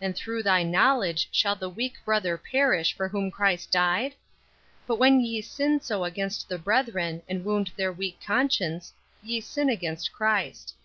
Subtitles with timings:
[0.00, 4.14] And through thy knowledge shall the weak brother perish for whom Christ died?
[4.86, 9.68] But when ye sin so against the brethren and wound their weak conscience, ye sin
[9.68, 10.76] against Christ.